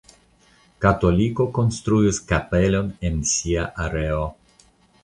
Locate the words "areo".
3.87-4.27